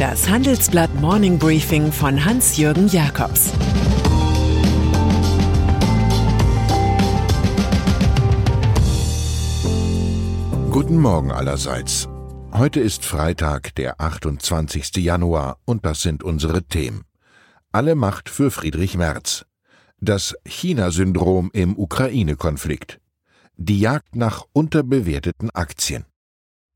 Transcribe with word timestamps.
Das 0.00 0.30
Handelsblatt 0.30 0.94
Morning 0.94 1.38
Briefing 1.38 1.92
von 1.92 2.24
Hans-Jürgen 2.24 2.88
Jakobs 2.88 3.52
Guten 10.70 10.96
Morgen 10.96 11.30
allerseits. 11.30 12.08
Heute 12.50 12.80
ist 12.80 13.04
Freitag, 13.04 13.74
der 13.74 14.00
28. 14.00 14.96
Januar, 14.96 15.58
und 15.66 15.84
das 15.84 16.00
sind 16.00 16.24
unsere 16.24 16.62
Themen. 16.62 17.02
Alle 17.70 17.94
Macht 17.94 18.30
für 18.30 18.50
Friedrich 18.50 18.96
Merz. 18.96 19.44
Das 20.00 20.34
China-Syndrom 20.46 21.50
im 21.52 21.78
Ukraine-Konflikt. 21.78 23.00
Die 23.58 23.80
Jagd 23.80 24.16
nach 24.16 24.46
unterbewerteten 24.54 25.50
Aktien. 25.50 26.06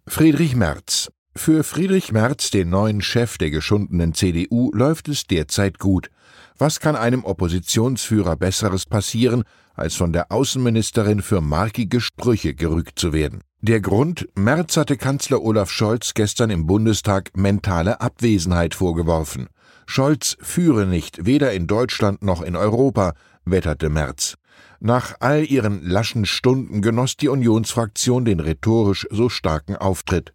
Friedrich 0.06 0.55
Merz. 0.55 1.09
Für 1.37 1.65
Friedrich 1.65 2.12
Merz, 2.12 2.51
den 2.51 2.70
neuen 2.70 3.02
Chef 3.02 3.38
der 3.38 3.51
geschundenen 3.51 4.15
CDU, 4.15 4.70
läuft 4.73 5.09
es 5.09 5.27
derzeit 5.27 5.80
gut. 5.80 6.09
Was 6.59 6.79
kann 6.79 6.95
einem 6.95 7.24
Oppositionsführer 7.24 8.37
Besseres 8.37 8.87
passieren, 8.87 9.43
als 9.74 9.97
von 9.97 10.12
der 10.12 10.30
Außenministerin 10.30 11.23
für 11.23 11.41
markige 11.41 12.01
Sprüche 12.01 12.55
gerügt 12.55 13.01
zu 13.01 13.12
werden? 13.12 13.41
Der 13.60 13.80
Grund, 13.80 14.29
Merz 14.37 14.77
hatte 14.77 14.97
Kanzler 14.97 15.43
Olaf 15.43 15.70
Scholz 15.70 16.15
gestern 16.15 16.51
im 16.51 16.66
Bundestag 16.66 17.37
mentale 17.37 18.01
Abwesenheit 18.01 18.74
vorgeworfen. 18.74 19.48
Scholz 19.87 20.37
führe 20.41 20.87
nicht, 20.87 21.27
weder 21.27 21.52
in 21.52 21.66
Deutschland 21.66 22.23
noch 22.23 22.43
in 22.43 22.55
Europa, 22.55 23.12
wetterte 23.45 23.91
Merz. 23.91 24.37
Nach 24.79 25.16
all 25.19 25.45
ihren 25.45 25.82
laschen 25.82 26.27
Stunden 26.27 26.80
genoss 26.80 27.16
die 27.16 27.29
Unionsfraktion 27.29 28.24
den 28.24 28.38
rhetorisch 28.38 29.07
so 29.10 29.29
starken 29.29 29.74
Auftritt. 29.74 30.32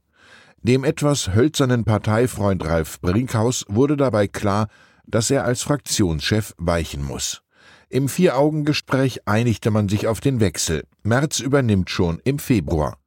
Dem 0.61 0.83
etwas 0.83 1.33
hölzernen 1.33 1.85
Parteifreund 1.85 2.65
Ralf 2.65 2.99
Brinkhaus 2.99 3.65
wurde 3.69 3.95
dabei 3.95 4.27
klar, 4.27 4.67
dass 5.07 5.31
er 5.31 5.45
als 5.45 5.61
Fraktionschef 5.63 6.53
weichen 6.57 7.03
muss. 7.03 7.41
Im 7.89 8.09
Vier-Augen-Gespräch 8.09 9.21
einigte 9.25 9.71
man 9.71 9.87
sich 9.87 10.07
auf 10.07 10.19
den 10.19 10.39
Wechsel. 10.41 10.83
Merz 11.01 11.39
übernimmt 11.39 11.89
schon 11.89 12.19
im 12.23 12.39
Februar. 12.39 12.97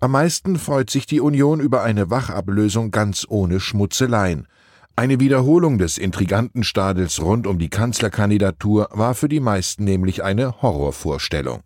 Am 0.00 0.12
meisten 0.12 0.58
freut 0.58 0.90
sich 0.90 1.06
die 1.06 1.20
Union 1.20 1.60
über 1.60 1.82
eine 1.82 2.10
Wachablösung 2.10 2.90
ganz 2.90 3.26
ohne 3.28 3.58
Schmutzeleien. 3.58 4.46
Eine 4.94 5.18
Wiederholung 5.18 5.78
des 5.78 5.96
intriganten 5.96 6.62
Stadels 6.62 7.22
rund 7.22 7.46
um 7.46 7.58
die 7.58 7.70
Kanzlerkandidatur 7.70 8.88
war 8.92 9.14
für 9.14 9.28
die 9.28 9.40
meisten 9.40 9.84
nämlich 9.84 10.22
eine 10.22 10.60
Horrorvorstellung. 10.60 11.62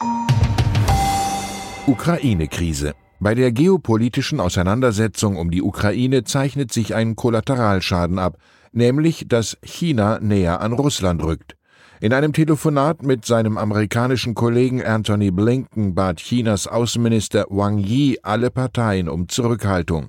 Ukraine-Krise. 1.87 2.95
Bei 3.23 3.37
der 3.37 3.53
geopolitischen 3.53 4.41
Auseinandersetzung 4.41 5.37
um 5.37 5.53
die 5.53 5.63
Ukraine 5.63 6.25
zeichnet 6.25 6.73
sich 6.73 6.97
ein 6.97 7.15
Kollateralschaden 7.15 8.19
ab, 8.19 8.37
nämlich 8.73 9.27
dass 9.29 9.57
China 9.63 10.19
näher 10.19 10.61
an 10.61 10.73
Russland 10.73 11.23
rückt. 11.23 11.55
In 12.01 12.13
einem 12.13 12.33
Telefonat 12.33 13.05
mit 13.05 13.25
seinem 13.25 13.59
amerikanischen 13.59 14.35
Kollegen 14.35 14.83
Anthony 14.83 15.31
Blinken 15.31 15.95
bat 15.95 16.17
Chinas 16.17 16.67
Außenminister 16.67 17.47
Wang 17.49 17.79
Yi 17.79 18.19
alle 18.25 18.51
Parteien 18.51 19.09
um 19.09 19.29
Zurückhaltung. 19.29 20.09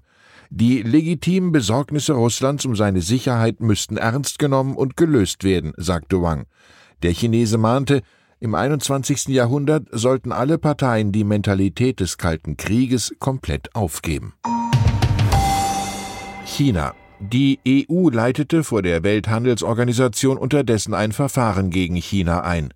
Die 0.50 0.81
legitimen 0.81 1.52
Besorgnisse 1.52 2.14
Russlands 2.14 2.66
um 2.66 2.75
seine 2.75 3.02
Sicherheit 3.02 3.59
müssten 3.59 3.97
ernst 3.97 4.39
genommen 4.39 4.75
und 4.75 4.97
gelöst 4.97 5.44
werden, 5.44 5.73
sagte 5.78 6.19
Wang. 6.23 6.45
Der 7.03 7.11
Chinese 7.11 7.59
mahnte, 7.59 8.02
im 8.44 8.55
21. 8.55 9.30
Jahrhundert 9.30 9.88
sollten 9.91 10.33
alle 10.33 10.58
Parteien 10.58 11.13
die 11.13 11.23
Mentalität 11.23 12.02
des 12.02 12.17
Kalten 12.17 12.58
Krieges 12.58 13.16
komplett 13.17 13.73
aufgeben. 13.73 14.33
China. 16.45 16.94
Die 17.22 17.61
EU 17.66 18.09
leitete 18.09 18.66
vor 18.66 18.81
der 18.81 19.02
Welthandelsorganisation 19.03 20.38
unterdessen 20.38 20.94
ein 20.94 21.13
Verfahren 21.13 21.69
gegen 21.69 21.95
China 21.95 22.41
ein. 22.41 22.73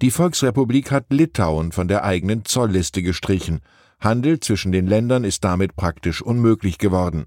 Die 0.00 0.10
Volksrepublik 0.10 0.90
hat 0.90 1.04
Litauen 1.10 1.72
von 1.72 1.88
der 1.88 2.04
eigenen 2.04 2.46
Zollliste 2.46 3.02
gestrichen. 3.02 3.60
Handel 4.00 4.40
zwischen 4.40 4.72
den 4.72 4.86
Ländern 4.86 5.24
ist 5.24 5.44
damit 5.44 5.76
praktisch 5.76 6.22
unmöglich 6.22 6.78
geworden. 6.78 7.26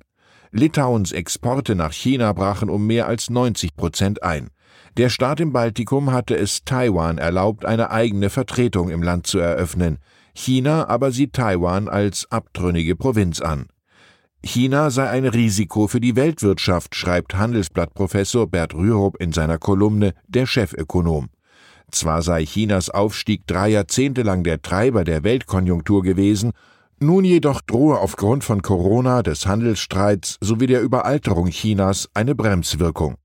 Litauens 0.50 1.12
Exporte 1.12 1.76
nach 1.76 1.94
China 1.94 2.34
brachen 2.34 2.72
um 2.72 2.88
mehr 2.88 3.06
als 3.08 3.30
90 3.30 3.76
Prozent 3.76 4.24
ein. 4.24 4.50
Der 4.98 5.10
Staat 5.10 5.42
im 5.42 5.52
Baltikum 5.52 6.14
hatte 6.14 6.38
es 6.38 6.64
Taiwan 6.64 7.18
erlaubt, 7.18 7.66
eine 7.66 7.92
eigene 7.92 8.30
Vertretung 8.30 8.90
im 8.90 9.04
Land 9.04 9.28
zu 9.28 9.40
eröffnen. 9.40 9.98
China 10.34 10.88
aber 10.88 11.12
sieht 11.12 11.34
Taiwan 11.34 11.90
als 11.90 12.32
abtrünnige 12.32 12.96
Provinz 12.96 13.42
an. 13.42 13.68
China 14.42 14.90
sei 14.92 15.10
ein 15.10 15.26
Risiko 15.26 15.88
für 15.88 16.00
die 16.00 16.16
Weltwirtschaft, 16.16 16.96
schreibt 16.96 17.36
Handelsblattprofessor 17.36 18.48
Bert 18.48 18.74
Rürup 18.74 19.18
in 19.20 19.34
seiner 19.34 19.58
Kolumne 19.58 20.14
Der 20.28 20.46
Chefökonom. 20.46 21.30
Zwar 21.92 22.22
sei 22.22 22.46
Chinas 22.46 22.90
Aufstieg 22.90 23.48
drei 23.48 23.70
Jahrzehnte 23.70 24.22
lang 24.22 24.44
der 24.44 24.62
Treiber 24.62 25.04
der 25.04 25.24
Weltkonjunktur 25.24 26.04
gewesen, 26.04 26.52
nun 27.00 27.26
jedoch 27.26 27.60
drohe 27.60 28.00
aufgrund 28.00 28.46
von 28.46 28.62
Corona, 28.62 29.24
des 29.24 29.46
Handelsstreits 29.46 30.38
sowie 30.40 30.68
der 30.68 30.82
Überalterung 30.82 31.48
Chinas 31.50 32.10
eine 32.14 32.34
Bremswirkung. 32.34 33.16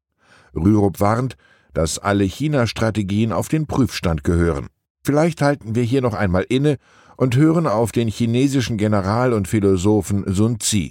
Rürup 0.54 0.98
warnt, 0.98 1.36
dass 1.74 1.98
alle 1.98 2.24
China-Strategien 2.24 3.32
auf 3.32 3.48
den 3.48 3.66
Prüfstand 3.66 4.24
gehören. 4.24 4.68
Vielleicht 5.04 5.42
halten 5.42 5.74
wir 5.74 5.82
hier 5.82 6.02
noch 6.02 6.14
einmal 6.14 6.44
inne 6.48 6.76
und 7.16 7.36
hören 7.36 7.66
auf 7.66 7.92
den 7.92 8.08
chinesischen 8.08 8.76
General 8.76 9.32
und 9.32 9.48
Philosophen 9.48 10.24
Sun 10.26 10.58
Tzu. 10.60 10.90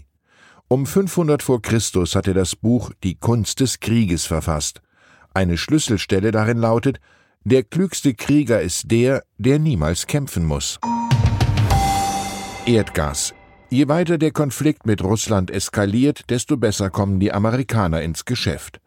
Um 0.68 0.86
500 0.86 1.42
vor 1.42 1.62
Christus 1.62 2.16
hat 2.16 2.28
er 2.28 2.36
das 2.36 2.56
Buch 2.56 2.92
Die 3.04 3.16
Kunst 3.16 3.60
des 3.60 3.80
Krieges 3.80 4.26
verfasst. 4.26 4.82
Eine 5.34 5.58
Schlüsselstelle 5.58 6.32
darin 6.32 6.60
lautet, 6.60 7.00
der 7.44 7.64
klügste 7.64 8.14
Krieger 8.14 8.62
ist 8.62 8.92
der, 8.92 9.24
der 9.38 9.58
niemals 9.58 10.06
kämpfen 10.06 10.46
muss. 10.46 10.80
Erdgas. 12.66 13.34
Je 13.72 13.88
weiter 13.88 14.18
der 14.18 14.32
Konflikt 14.32 14.86
mit 14.86 15.04
Russland 15.04 15.50
eskaliert, 15.50 16.30
desto 16.30 16.58
besser 16.58 16.90
kommen 16.90 17.20
die 17.20 17.32
Amerikaner 17.32 18.02
ins 18.02 18.26
Geschäft. 18.26 18.80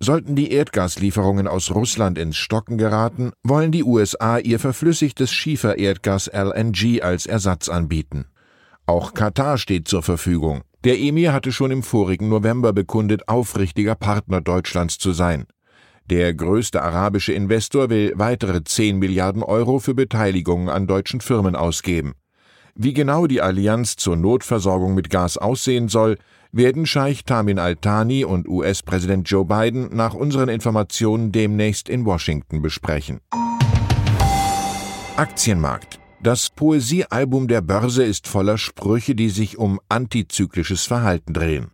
Sollten 0.00 0.36
die 0.36 0.52
Erdgaslieferungen 0.52 1.48
aus 1.48 1.72
Russland 1.72 2.18
ins 2.18 2.36
Stocken 2.36 2.78
geraten, 2.78 3.32
wollen 3.42 3.72
die 3.72 3.82
USA 3.82 4.38
ihr 4.38 4.60
verflüssigtes 4.60 5.32
Schiefererdgas 5.32 6.28
LNG 6.32 7.02
als 7.02 7.26
Ersatz 7.26 7.68
anbieten. 7.68 8.26
Auch 8.86 9.12
Katar 9.12 9.58
steht 9.58 9.88
zur 9.88 10.02
Verfügung. 10.02 10.62
Der 10.84 10.98
Emir 10.98 11.32
hatte 11.32 11.50
schon 11.50 11.72
im 11.72 11.82
vorigen 11.82 12.28
November 12.28 12.72
bekundet, 12.72 13.28
aufrichtiger 13.28 13.96
Partner 13.96 14.40
Deutschlands 14.40 14.98
zu 14.98 15.10
sein. 15.10 15.46
Der 16.06 16.32
größte 16.32 16.80
arabische 16.80 17.32
Investor 17.32 17.90
will 17.90 18.12
weitere 18.14 18.62
10 18.62 18.98
Milliarden 18.98 19.42
Euro 19.42 19.80
für 19.80 19.94
Beteiligungen 19.94 20.68
an 20.68 20.86
deutschen 20.86 21.20
Firmen 21.20 21.56
ausgeben. 21.56 22.14
Wie 22.76 22.94
genau 22.94 23.26
die 23.26 23.42
Allianz 23.42 23.96
zur 23.96 24.16
Notversorgung 24.16 24.94
mit 24.94 25.10
Gas 25.10 25.36
aussehen 25.36 25.88
soll, 25.88 26.16
werden 26.52 26.86
Scheich 26.86 27.24
Tamin 27.24 27.58
Al-Thani 27.58 28.24
und 28.24 28.48
US-Präsident 28.48 29.28
Joe 29.28 29.44
Biden 29.44 29.94
nach 29.94 30.14
unseren 30.14 30.48
Informationen 30.48 31.32
demnächst 31.32 31.88
in 31.88 32.04
Washington 32.04 32.62
besprechen. 32.62 33.20
Aktienmarkt. 35.16 35.98
Das 36.22 36.50
Poesiealbum 36.50 37.46
der 37.46 37.60
Börse 37.60 38.02
ist 38.04 38.26
voller 38.26 38.58
Sprüche, 38.58 39.14
die 39.14 39.30
sich 39.30 39.58
um 39.58 39.78
antizyklisches 39.88 40.84
Verhalten 40.84 41.32
drehen. 41.32 41.70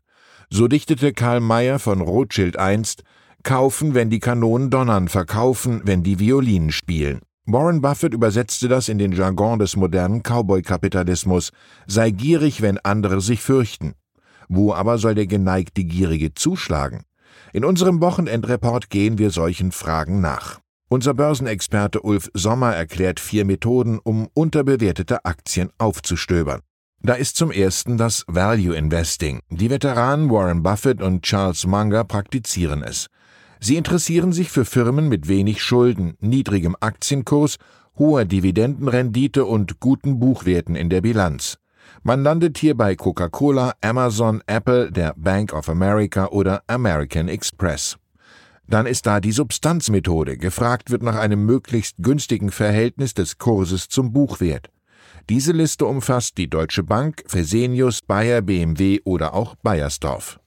So 0.51 0.69
dichtete 0.69 1.13
Karl 1.13 1.41
Mayer 1.41 1.79
von 1.79 2.01
Rothschild 2.01 2.59
einst 2.59 3.03
Kaufen, 3.43 3.95
wenn 3.95 4.09
die 4.09 4.21
Kanonen 4.21 4.71
donnern, 4.71 5.09
verkaufen, 5.09 5.83
wenn 5.85 6.03
die 6.03 6.19
Violinen 6.19 6.73
spielen. 6.73 7.21
Warren 7.47 7.83
Buffett 7.83 8.15
übersetzte 8.15 8.69
das 8.69 8.89
in 8.89 8.97
den 8.97 9.13
Jargon 9.13 9.59
des 9.59 9.77
modernen 9.77 10.23
Cowboy-Kapitalismus, 10.23 11.51
sei 11.87 12.11
gierig, 12.11 12.63
wenn 12.63 12.79
andere 12.79 13.21
sich 13.21 13.43
fürchten. 13.43 13.95
Wo 14.49 14.73
aber 14.73 14.99
soll 14.99 15.15
der 15.15 15.27
geneigte 15.27 15.85
Gierige 15.85 16.35
zuschlagen? 16.35 17.03
In 17.53 17.65
unserem 17.65 18.01
Wochenendreport 18.01 18.91
gehen 18.91 19.19
wir 19.19 19.31
solchen 19.31 19.73
Fragen 19.73 20.21
nach. 20.21 20.61
Unser 20.89 21.15
Börsenexperte 21.15 22.03
Ulf 22.03 22.31
Sommer 22.35 22.75
erklärt 22.75 23.19
vier 23.19 23.45
Methoden, 23.45 23.99
um 24.03 24.29
unterbewertete 24.35 25.25
Aktien 25.25 25.71
aufzustöbern. 25.79 26.61
Da 27.01 27.15
ist 27.15 27.37
zum 27.37 27.51
ersten 27.51 27.99
das 27.99 28.25
Value 28.29 28.77
Investing. 28.77 29.41
Die 29.51 29.71
Veteranen 29.71 30.31
Warren 30.31 30.63
Buffett 30.63 31.03
und 31.03 31.23
Charles 31.23 31.67
Munger 31.67 32.05
praktizieren 32.05 32.83
es. 32.83 33.09
Sie 33.61 33.77
interessieren 33.77 34.33
sich 34.33 34.51
für 34.51 34.65
Firmen 34.65 35.09
mit 35.09 35.29
wenig 35.29 35.63
Schulden, 35.63 36.15
niedrigem 36.21 36.77
Aktienkurs, 36.81 37.57
hoher 37.99 38.25
Dividendenrendite 38.25 39.45
und 39.45 39.81
guten 39.81 40.19
Buchwerten 40.19 40.77
in 40.77 40.91
der 40.91 41.01
Bilanz. 41.01 41.59
Man 42.03 42.23
landet 42.23 42.59
hier 42.59 42.77
bei 42.77 42.97
Coca-Cola, 42.97 43.75
Amazon, 43.81 44.43
Apple, 44.47 44.93
der 44.93 45.15
Bank 45.17 45.53
of 45.53 45.69
America 45.69 46.27
oder 46.27 46.63
American 46.67 47.29
Express. 47.29 47.97
Dann 48.67 48.87
ist 48.87 49.07
da 49.07 49.21
die 49.21 49.33
Substanzmethode. 49.33 50.39
Gefragt 50.39 50.91
wird 50.91 51.03
nach 51.03 51.17
einem 51.17 51.45
möglichst 51.45 51.97
günstigen 51.99 52.51
Verhältnis 52.51 53.15
des 53.15 53.39
Kurses 53.39 53.89
zum 53.89 54.13
Buchwert. 54.13 54.71
Diese 55.31 55.53
Liste 55.53 55.87
umfasst 55.87 56.37
die 56.39 56.49
Deutsche 56.49 56.83
Bank, 56.83 57.23
Fresenius, 57.27 58.03
Bayer, 58.03 58.43
BMW 58.43 59.01
oder 59.05 59.35
auch 59.35 59.55
Bayersdorf. 59.57 60.39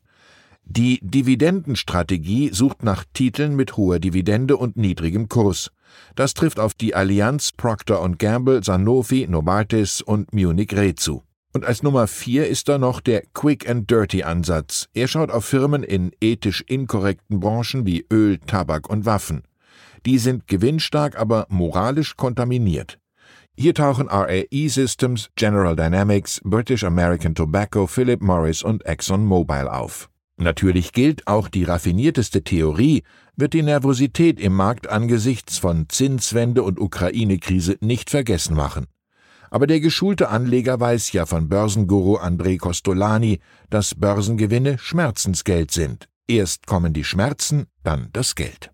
Die 0.65 0.99
Dividendenstrategie 1.01 2.49
sucht 2.53 2.83
nach 2.83 3.05
Titeln 3.13 3.55
mit 3.55 3.77
hoher 3.77 3.99
Dividende 3.99 4.57
und 4.57 4.75
niedrigem 4.75 5.29
Kurs. 5.29 5.71
Das 6.15 6.33
trifft 6.33 6.59
auf 6.59 6.73
die 6.73 6.93
Allianz 6.93 7.53
Procter 7.53 8.07
Gamble, 8.17 8.63
Sanofi, 8.63 9.27
Novartis 9.29 10.01
und 10.01 10.33
Munich 10.33 10.73
Re 10.73 10.93
zu. 10.93 11.23
Und 11.57 11.65
als 11.65 11.81
Nummer 11.81 12.05
vier 12.05 12.47
ist 12.47 12.69
da 12.69 12.77
noch 12.77 13.01
der 13.01 13.23
Quick 13.33 13.67
and 13.67 13.89
Dirty 13.89 14.21
Ansatz. 14.21 14.89
Er 14.93 15.07
schaut 15.07 15.31
auf 15.31 15.43
Firmen 15.43 15.81
in 15.81 16.11
ethisch 16.21 16.63
inkorrekten 16.67 17.39
Branchen 17.39 17.83
wie 17.83 18.05
Öl, 18.13 18.37
Tabak 18.37 18.87
und 18.87 19.07
Waffen. 19.07 19.41
Die 20.05 20.19
sind 20.19 20.45
gewinnstark, 20.45 21.19
aber 21.19 21.47
moralisch 21.49 22.15
kontaminiert. 22.15 22.99
Hier 23.57 23.73
tauchen 23.73 24.07
RAE 24.07 24.67
Systems, 24.67 25.31
General 25.35 25.75
Dynamics, 25.75 26.41
British 26.43 26.83
American 26.83 27.33
Tobacco, 27.33 27.87
Philip 27.87 28.21
Morris 28.21 28.61
und 28.61 28.85
ExxonMobil 28.85 29.67
auf. 29.67 30.11
Natürlich 30.37 30.91
gilt, 30.93 31.25
auch 31.25 31.47
die 31.47 31.63
raffinierteste 31.63 32.43
Theorie 32.43 33.01
wird 33.35 33.53
die 33.53 33.63
Nervosität 33.63 34.39
im 34.39 34.53
Markt 34.53 34.87
angesichts 34.87 35.57
von 35.57 35.89
Zinswende 35.89 36.61
und 36.61 36.79
Ukraine-Krise 36.79 37.77
nicht 37.81 38.11
vergessen 38.11 38.55
machen. 38.55 38.85
Aber 39.49 39.67
der 39.67 39.79
geschulte 39.79 40.29
Anleger 40.29 40.79
weiß 40.79 41.11
ja 41.11 41.25
von 41.25 41.49
Börsenguru 41.49 42.17
André 42.17 42.57
Costolani, 42.57 43.39
dass 43.69 43.95
Börsengewinne 43.95 44.77
Schmerzensgeld 44.77 45.71
sind. 45.71 46.07
Erst 46.27 46.67
kommen 46.67 46.93
die 46.93 47.03
Schmerzen, 47.03 47.67
dann 47.83 48.09
das 48.13 48.35
Geld. 48.35 48.71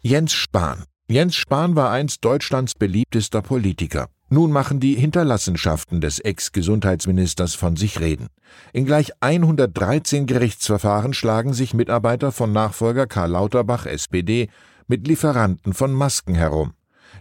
Jens 0.00 0.32
Spahn. 0.32 0.84
Jens 1.08 1.34
Spahn 1.34 1.76
war 1.76 1.90
einst 1.90 2.24
Deutschlands 2.24 2.74
beliebtester 2.74 3.42
Politiker. 3.42 4.08
Nun 4.28 4.50
machen 4.50 4.80
die 4.80 4.94
Hinterlassenschaften 4.94 6.00
des 6.00 6.18
Ex-Gesundheitsministers 6.18 7.54
von 7.54 7.76
sich 7.76 8.00
reden. 8.00 8.28
In 8.72 8.86
gleich 8.86 9.12
113 9.20 10.26
Gerichtsverfahren 10.26 11.12
schlagen 11.12 11.52
sich 11.52 11.74
Mitarbeiter 11.74 12.32
von 12.32 12.50
Nachfolger 12.50 13.06
Karl 13.06 13.32
Lauterbach 13.32 13.84
SPD 13.84 14.48
mit 14.86 15.06
Lieferanten 15.06 15.74
von 15.74 15.92
Masken 15.92 16.34
herum. 16.34 16.72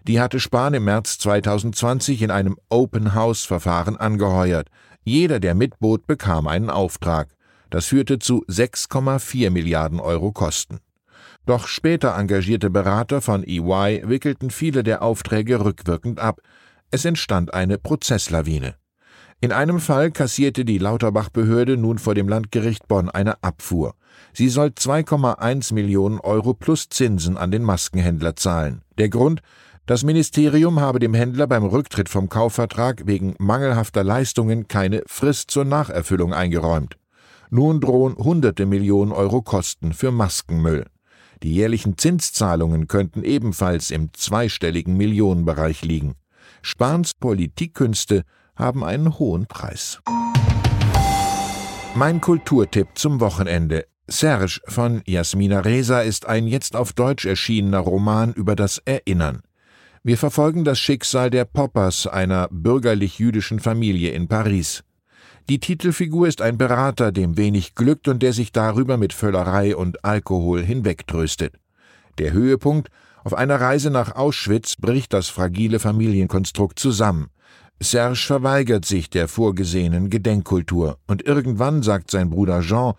Die 0.07 0.19
hatte 0.19 0.39
Spahn 0.39 0.73
im 0.73 0.85
März 0.85 1.19
2020 1.19 2.23
in 2.23 2.31
einem 2.31 2.57
Open 2.69 3.13
House 3.13 3.43
Verfahren 3.43 3.97
angeheuert. 3.97 4.67
Jeder, 5.03 5.39
der 5.39 5.53
mitbot, 5.53 6.07
bekam 6.07 6.47
einen 6.47 6.69
Auftrag. 6.69 7.35
Das 7.69 7.85
führte 7.85 8.19
zu 8.19 8.43
6,4 8.45 9.51
Milliarden 9.51 9.99
Euro 9.99 10.31
Kosten. 10.31 10.79
Doch 11.45 11.67
später 11.67 12.15
engagierte 12.17 12.69
Berater 12.69 13.21
von 13.21 13.43
EY 13.43 14.03
wickelten 14.05 14.49
viele 14.49 14.83
der 14.83 15.01
Aufträge 15.01 15.63
rückwirkend 15.63 16.19
ab, 16.19 16.41
es 16.91 17.05
entstand 17.05 17.53
eine 17.53 17.77
Prozesslawine. 17.77 18.75
In 19.39 19.51
einem 19.51 19.79
Fall 19.79 20.11
kassierte 20.11 20.65
die 20.65 20.77
Lauterbach-Behörde 20.77 21.77
nun 21.77 21.97
vor 21.97 22.13
dem 22.13 22.27
Landgericht 22.27 22.87
Bonn 22.87 23.09
eine 23.09 23.41
Abfuhr. 23.41 23.95
Sie 24.33 24.49
soll 24.49 24.67
2,1 24.67 25.73
Millionen 25.73 26.19
Euro 26.19 26.53
plus 26.53 26.89
Zinsen 26.89 27.37
an 27.37 27.49
den 27.49 27.63
Maskenhändler 27.63 28.35
zahlen. 28.35 28.83
Der 28.99 29.09
Grund? 29.09 29.41
Das 29.91 30.05
Ministerium 30.05 30.79
habe 30.79 30.99
dem 30.99 31.13
Händler 31.13 31.47
beim 31.47 31.65
Rücktritt 31.65 32.07
vom 32.07 32.29
Kaufvertrag 32.29 33.07
wegen 33.07 33.35
mangelhafter 33.39 34.05
Leistungen 34.05 34.69
keine 34.69 35.03
Frist 35.05 35.51
zur 35.51 35.65
Nacherfüllung 35.65 36.33
eingeräumt. 36.33 36.95
Nun 37.49 37.81
drohen 37.81 38.15
hunderte 38.15 38.65
Millionen 38.65 39.11
Euro 39.11 39.41
Kosten 39.41 39.91
für 39.91 40.11
Maskenmüll. 40.11 40.85
Die 41.43 41.53
jährlichen 41.53 41.97
Zinszahlungen 41.97 42.87
könnten 42.87 43.25
ebenfalls 43.25 43.91
im 43.91 44.13
zweistelligen 44.13 44.95
Millionenbereich 44.95 45.81
liegen. 45.81 46.13
Spahns 46.61 47.13
Politikkünste 47.13 48.23
haben 48.55 48.85
einen 48.85 49.19
hohen 49.19 49.45
Preis. 49.45 49.99
Mein 51.95 52.21
Kulturtipp 52.21 52.87
zum 52.95 53.19
Wochenende. 53.19 53.87
Serge 54.07 54.61
von 54.69 55.01
Jasmina 55.05 55.59
Reza 55.59 55.99
ist 55.99 56.27
ein 56.27 56.47
jetzt 56.47 56.77
auf 56.77 56.93
Deutsch 56.93 57.25
erschienener 57.25 57.79
Roman 57.79 58.31
über 58.31 58.55
das 58.55 58.77
Erinnern. 58.85 59.41
Wir 60.03 60.17
verfolgen 60.17 60.63
das 60.63 60.79
Schicksal 60.79 61.29
der 61.29 61.45
Poppers, 61.45 62.07
einer 62.07 62.47
bürgerlich-jüdischen 62.49 63.59
Familie 63.59 64.13
in 64.13 64.27
Paris. 64.27 64.83
Die 65.47 65.59
Titelfigur 65.59 66.27
ist 66.27 66.41
ein 66.41 66.57
Berater, 66.57 67.11
dem 67.11 67.37
wenig 67.37 67.75
glückt 67.75 68.07
und 68.07 68.23
der 68.23 68.33
sich 68.33 68.51
darüber 68.51 68.97
mit 68.97 69.13
Völlerei 69.13 69.75
und 69.75 70.03
Alkohol 70.03 70.63
hinwegtröstet. 70.63 71.53
Der 72.17 72.33
Höhepunkt 72.33 72.89
auf 73.23 73.35
einer 73.35 73.61
Reise 73.61 73.91
nach 73.91 74.15
Auschwitz 74.15 74.75
bricht 74.75 75.13
das 75.13 75.27
fragile 75.27 75.77
Familienkonstrukt 75.77 76.79
zusammen. 76.79 77.27
Serge 77.79 78.15
verweigert 78.15 78.85
sich 78.85 79.07
der 79.11 79.27
vorgesehenen 79.27 80.09
Gedenkkultur, 80.09 80.97
und 81.05 81.23
irgendwann 81.27 81.83
sagt 81.83 82.09
sein 82.09 82.31
Bruder 82.31 82.61
Jean, 82.61 82.93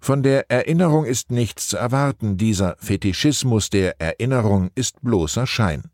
von 0.00 0.24
der 0.24 0.50
Erinnerung 0.50 1.04
ist 1.04 1.30
nichts 1.30 1.68
zu 1.68 1.76
erwarten, 1.76 2.36
dieser 2.36 2.74
Fetischismus 2.78 3.70
der 3.70 4.00
Erinnerung 4.00 4.70
ist 4.74 5.00
bloßer 5.02 5.46
Schein. 5.46 5.84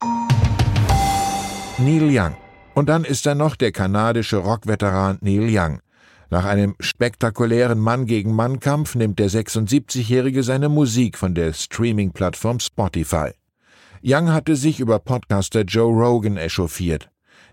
Neil 1.78 2.08
Young. 2.10 2.34
Und 2.74 2.88
dann 2.88 3.04
ist 3.04 3.26
da 3.26 3.34
noch 3.34 3.54
der 3.54 3.70
kanadische 3.70 4.38
Rockveteran 4.38 5.18
Neil 5.20 5.46
Young. 5.50 5.80
Nach 6.30 6.46
einem 6.46 6.74
spektakulären 6.80 7.78
Mann-gegen-Mann-Kampf 7.78 8.94
nimmt 8.94 9.18
der 9.18 9.28
76-Jährige 9.28 10.42
seine 10.42 10.70
Musik 10.70 11.18
von 11.18 11.34
der 11.34 11.52
Streaming-Plattform 11.52 12.60
Spotify. 12.60 13.32
Young 14.02 14.32
hatte 14.32 14.56
sich 14.56 14.80
über 14.80 14.98
Podcaster 14.98 15.64
Joe 15.64 15.92
Rogan 15.92 16.38
echauffiert. 16.38 17.10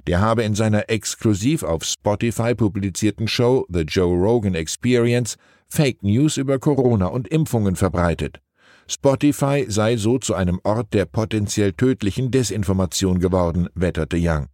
Der 0.08 0.22
habe 0.22 0.44
in 0.44 0.56
seiner 0.56 0.90
exklusiv 0.90 1.64
auf 1.64 1.84
Spotify 1.84 2.56
publizierten 2.56 3.28
Show 3.28 3.66
The 3.68 3.82
Joe 3.82 4.16
Rogan 4.16 4.56
Experience 4.56 5.36
Fake 5.68 6.02
News 6.02 6.38
über 6.38 6.60
Corona 6.60 7.08
und 7.08 7.28
Impfungen 7.28 7.76
verbreitet. 7.76 8.43
Spotify 8.88 9.66
sei 9.68 9.98
so 9.98 10.18
zu 10.18 10.36
einem 10.36 10.60
Ort 10.64 10.94
der 10.94 11.06
potenziell 11.06 11.74
tödlichen 11.74 12.32
Desinformation 12.32 13.20
geworden, 13.20 13.70
wetterte 13.76 14.18
Young. 14.20 14.48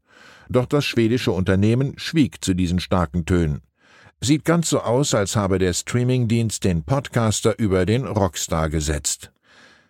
Doch 0.50 0.66
das 0.66 0.86
schwedische 0.86 1.32
Unternehmen 1.32 1.94
schwieg 1.98 2.44
zu 2.44 2.54
diesen 2.54 2.80
starken 2.80 3.26
Tönen. 3.26 3.62
Sieht 4.22 4.44
ganz 4.44 4.70
so 4.70 4.82
aus, 4.82 5.14
als 5.14 5.36
habe 5.36 5.60
der 5.60 5.74
Streamingdienst 5.74 6.64
den 6.64 6.84
Podcaster 6.84 7.58
über 7.58 7.86
den 7.86 8.06
Rockstar 8.06 8.70
gesetzt. 8.70 9.32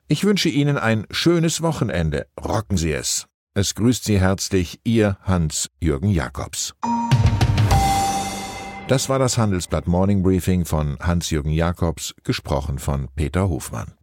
Ich 0.07 0.24
wünsche 0.24 0.50
Ihnen 0.50 0.77
ein 0.77 1.06
schönes 1.12 1.62
Wochenende. 1.62 2.27
Rocken 2.39 2.77
Sie 2.77 2.92
es. 2.92 3.27
Es 3.53 3.75
grüßt 3.75 4.03
Sie 4.03 4.19
herzlich 4.19 4.80
Ihr 4.83 5.18
Hans-Jürgen 5.24 6.09
Jakobs. 6.09 6.74
Das 8.88 9.07
war 9.07 9.19
das 9.19 9.38
Handelsblatt 9.38 9.88
Morning 9.88 10.23
Briefing 10.23 10.66
von 10.66 10.97
Hans-Jürgen 10.99 11.52
Jakobs, 11.52 12.16
gesprochen 12.23 12.80
von 12.80 13.07
Peter 13.16 13.49
Hofmann. 13.49 13.98